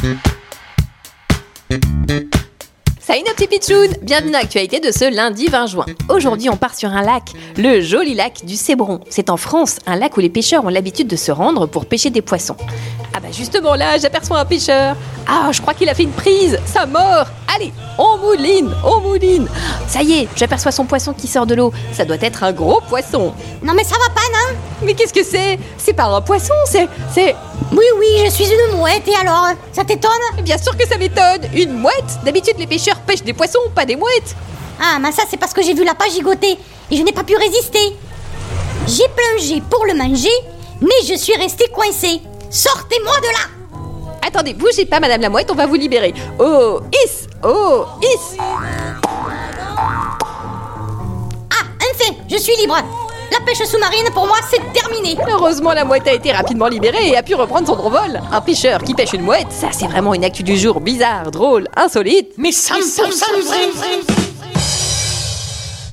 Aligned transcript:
Salut 0.00 0.14
nos 3.26 3.34
petits 3.34 3.48
pitchouns 3.48 3.98
Bienvenue 4.00 4.30
dans 4.32 4.38
l'actualité 4.38 4.80
de 4.80 4.90
ce 4.90 5.14
lundi 5.14 5.48
20 5.48 5.66
juin. 5.66 5.84
Aujourd'hui, 6.08 6.48
on 6.48 6.56
part 6.56 6.74
sur 6.74 6.88
un 6.88 7.02
lac, 7.02 7.32
le 7.58 7.82
joli 7.82 8.14
lac 8.14 8.46
du 8.46 8.56
Cébron. 8.56 9.00
C'est 9.10 9.28
en 9.28 9.36
France, 9.36 9.76
un 9.86 9.96
lac 9.96 10.16
où 10.16 10.20
les 10.20 10.30
pêcheurs 10.30 10.64
ont 10.64 10.70
l'habitude 10.70 11.06
de 11.06 11.16
se 11.16 11.30
rendre 11.30 11.66
pour 11.66 11.84
pêcher 11.84 12.08
des 12.08 12.22
poissons. 12.22 12.56
Ah 13.14 13.20
bah 13.20 13.28
justement 13.30 13.74
là, 13.74 13.98
j'aperçois 13.98 14.38
un 14.38 14.46
pêcheur. 14.46 14.96
Ah, 15.26 15.50
je 15.52 15.60
crois 15.60 15.74
qu'il 15.74 15.90
a 15.90 15.94
fait 15.94 16.04
une 16.04 16.12
prise, 16.12 16.58
ça 16.64 16.86
mort 16.86 17.26
Allez, 17.60 17.72
on 17.98 18.16
mouline, 18.16 18.70
on 18.82 19.00
mouline 19.00 19.46
Ça 19.86 20.02
y 20.02 20.20
est, 20.20 20.28
j'aperçois 20.34 20.72
son 20.72 20.86
poisson 20.86 21.12
qui 21.12 21.26
sort 21.26 21.44
de 21.44 21.54
l'eau. 21.54 21.72
Ça 21.92 22.06
doit 22.06 22.16
être 22.20 22.42
un 22.42 22.52
gros 22.52 22.80
poisson. 22.88 23.34
Non 23.62 23.74
mais 23.74 23.84
ça 23.84 23.96
va 23.98 24.14
pas, 24.14 24.22
non 24.32 24.56
Mais 24.82 24.94
qu'est-ce 24.94 25.12
que 25.12 25.22
c'est? 25.22 25.58
C'est 25.76 25.92
pas 25.92 26.04
un 26.04 26.22
poisson, 26.22 26.54
c'est... 26.64 26.88
c'est... 27.14 27.36
Oui, 27.72 27.84
oui, 27.98 28.06
je 28.24 28.30
suis 28.30 28.46
une 28.46 28.78
mouette, 28.78 29.06
et 29.06 29.14
alors? 29.14 29.48
Ça 29.72 29.84
t'étonne? 29.84 30.10
Bien 30.42 30.56
sûr 30.56 30.76
que 30.76 30.88
ça 30.88 30.96
m'étonne. 30.96 31.42
Une 31.54 31.74
mouette? 31.74 32.18
D'habitude, 32.24 32.54
les 32.58 32.66
pêcheurs 32.66 32.98
pêchent 33.00 33.22
des 33.22 33.34
poissons, 33.34 33.58
pas 33.74 33.84
des 33.84 33.96
mouettes. 33.96 34.34
Ah, 34.80 34.98
mais 34.98 35.12
ça 35.12 35.24
c'est 35.28 35.36
parce 35.36 35.52
que 35.52 35.62
j'ai 35.62 35.74
vu 35.74 35.84
la 35.84 35.94
page 35.94 36.12
gigoter, 36.12 36.56
et 36.90 36.96
je 36.96 37.02
n'ai 37.02 37.12
pas 37.12 37.24
pu 37.24 37.36
résister. 37.36 37.94
J'ai 38.86 39.08
plongé 39.08 39.62
pour 39.68 39.84
le 39.84 39.94
manger, 39.94 40.30
mais 40.80 41.06
je 41.06 41.14
suis 41.14 41.36
restée 41.36 41.68
coincée. 41.68 42.22
Sortez-moi 42.48 43.20
de 43.20 43.26
là 43.26 43.59
Attendez, 44.32 44.54
bougez 44.54 44.86
pas, 44.86 45.00
Madame 45.00 45.22
la 45.22 45.28
Mouette, 45.28 45.50
on 45.50 45.56
va 45.56 45.66
vous 45.66 45.74
libérer. 45.74 46.14
Oh, 46.38 46.78
is 46.92 47.26
Oh, 47.42 47.84
is 48.00 48.38
Ah, 51.50 51.64
enfin, 51.82 52.14
je 52.30 52.36
suis 52.36 52.54
libre 52.60 52.76
La 53.32 53.40
pêche 53.44 53.66
sous-marine, 53.66 54.08
pour 54.14 54.28
moi, 54.28 54.36
c'est 54.48 54.62
terminé 54.72 55.16
Heureusement, 55.28 55.72
la 55.72 55.84
mouette 55.84 56.06
a 56.06 56.12
été 56.12 56.30
rapidement 56.30 56.68
libérée 56.68 57.08
et 57.08 57.16
a 57.16 57.24
pu 57.24 57.34
reprendre 57.34 57.66
son 57.66 57.74
envol. 57.80 58.20
Un 58.30 58.40
pêcheur 58.40 58.80
qui 58.84 58.94
pêche 58.94 59.14
une 59.14 59.22
mouette, 59.22 59.50
ça 59.50 59.70
c'est 59.72 59.88
vraiment 59.88 60.14
une 60.14 60.24
actu 60.24 60.44
du 60.44 60.56
jour 60.56 60.80
bizarre, 60.80 61.32
drôle, 61.32 61.66
insolite. 61.76 62.34
Mais 62.36 62.52
ça 62.52 62.76
me 62.76 64.19